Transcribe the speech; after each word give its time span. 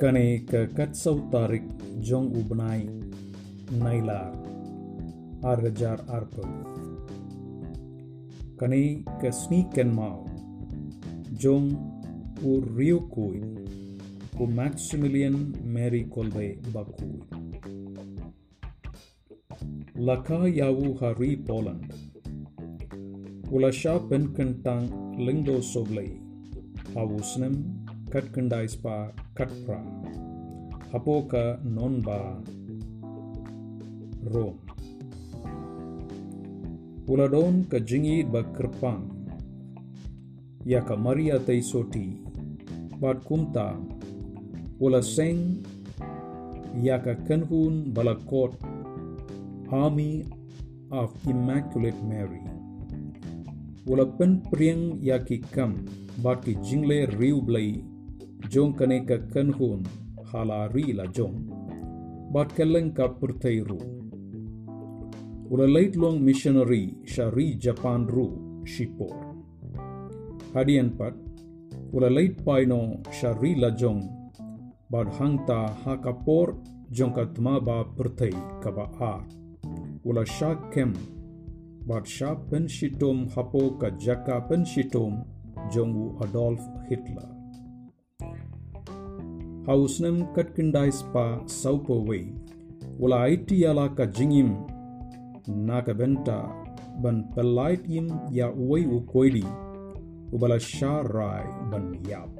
Kane 0.00 0.48
ke 0.48 0.64
katsau 0.72 1.28
tarik 1.28 1.60
jong 2.00 2.32
ubnai 2.32 2.88
nailar 3.76 4.32
argajar 5.44 6.00
arpel. 6.08 6.48
Kane 8.56 9.04
ke 9.20 9.28
sneaken 9.28 9.92
mau 9.92 10.24
jong 11.36 11.76
u 12.40 12.64
riukui 12.64 13.44
u 14.40 14.44
Maximilian 14.48 15.52
Mary 15.68 16.08
Kolbe 16.08 16.56
bakui. 16.72 17.20
Laka 20.00 20.48
yawu 20.48 20.96
hari 20.96 21.36
Poland. 21.36 21.92
Ulasha 23.52 24.00
penkentang 24.08 24.88
lingdo 25.20 25.60
soblei. 25.60 26.16
Hawusnem 26.96 27.79
Army 49.70 50.26
of 50.90 51.14
Immaculate 51.30 52.02
Mary. 52.02 52.42
Ula 53.86 54.02
pen 54.18 54.42
priang 54.50 54.98
ya 54.98 55.22
ki 55.22 55.38
kam 55.54 55.86
jong 58.50 58.72
kane 58.74 59.06
ka 59.06 59.16
kanhun 59.32 59.86
hala 60.30 60.66
ri 60.74 60.90
la 60.98 61.06
jong 61.16 61.36
bat 62.34 62.50
kellen 62.56 62.90
ka 62.90 63.06
purtai 63.18 63.62
ru. 63.68 63.78
Ula 65.52 65.66
late 65.76 65.94
long 66.02 66.18
missionary 66.28 66.98
shari 67.12 67.54
Japan 67.54 68.10
ru 68.14 68.26
shipor. 68.72 69.14
Hadian 70.54 70.90
pat 70.98 71.14
ula 71.94 72.10
late 72.16 72.42
paino 72.46 72.98
shari 73.18 73.54
la 73.54 73.70
jong 73.70 74.02
bat 74.90 75.06
hangta 75.18 75.60
hakapor 75.86 76.58
jong 76.90 77.14
ka 77.14 77.30
tma 77.34 77.54
ba 77.62 77.78
purtai 77.96 78.34
ka 78.62 78.70
ba 78.76 78.86
ar. 79.14 79.22
Ula 80.02 80.26
sha 80.36 80.54
kem 80.74 80.92
bat 81.86 82.02
sha 82.02 82.34
pen 82.34 82.66
shitom 82.76 83.30
hapo 83.34 83.78
ka 83.78 83.94
jaka 84.06 84.42
pen 84.48 84.62
shitom 84.72 85.22
jongu 85.70 86.18
Adolf 86.24 86.62
Hitler. 86.88 87.39
Hausnem 89.70 90.16
katkindai 90.34 90.90
spa 90.90 91.24
saupo 91.46 92.02
way. 92.06 92.24
Ula 92.98 93.18
aiti 93.26 93.56
ala 93.70 93.84
ka 93.98 94.04
jingim 94.16 94.48
naka 95.46 95.94
benta 95.94 96.38
ban 97.02 97.18
pelait 97.34 97.82
yim 97.86 98.08
ya 98.38 98.50
uway 98.50 98.82
u 98.96 98.98
koidi 99.12 99.44
ubala 100.34 100.58
sha 100.58 100.94
rai 101.14 101.46
ban 101.70 101.86
yap. 102.08 102.32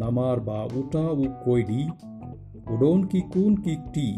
Namar 0.00 0.40
ba 0.48 0.66
uta 0.80 1.04
u 1.24 1.28
koidi 1.44 1.86
udon 2.72 3.06
ki 3.12 3.20
kun 3.32 3.62
ki 3.62 3.74
ti 3.94 4.08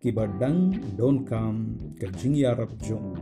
ki 0.00 0.10
badang 0.16 0.74
don 0.98 1.22
kam 1.28 1.54
ka 2.00 2.10
jingyarap 2.18 2.74
jong. 2.82 3.14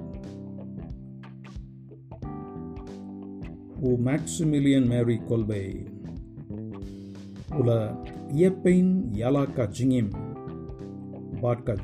U 3.85 3.93
Maximilian 4.09 4.89
Mary 4.89 5.19
Kolbe 5.29 5.63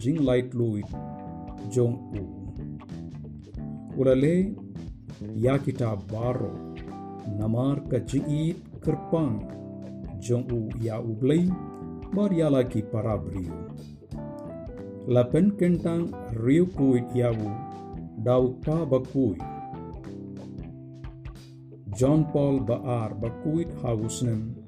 Jing 0.02 0.26
light 0.26 0.50
luit 0.54 0.86
jong 1.70 1.96
u. 2.18 2.24
Ula 3.96 4.14
le 4.18 4.50
ya 5.36 5.58
kita 5.58 5.94
baro 6.10 6.74
namar 7.38 7.86
ka 7.86 8.02
jingit 8.02 8.58
kerpang 8.82 9.46
jong 10.18 10.50
u 10.50 10.68
ya 10.82 10.98
ublay 10.98 11.46
bar 12.10 12.34
yala 12.34 12.66
ki 12.66 12.82
parabriu. 12.92 13.54
Lapen 15.06 15.54
kentang 15.54 16.10
riu 16.36 16.66
kuit 16.66 17.06
yawu 17.14 17.50
dau 18.22 18.58
pa 18.60 18.82
bakui. 18.82 19.38
John 21.92 22.24
Paul 22.32 22.64
Baar 22.64 23.12
bakuit 23.14 23.68
hausnem 23.84 24.61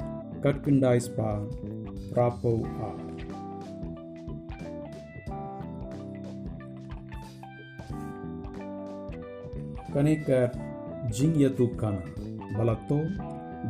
balakto 12.60 13.08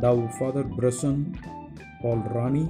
dau 0.02 0.26
Father 0.34 0.66
Bresson 0.66 1.30
Paul 2.02 2.26
Rani 2.34 2.66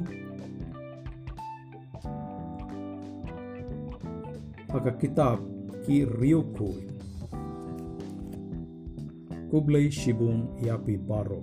Paka 4.69 4.93
kitab 5.01 5.41
ki 5.89 6.05
Ryukui 6.05 6.93
Kublai 9.49 9.89
Shibun 9.89 10.61
Yapi 10.61 11.01
Baro 11.01 11.41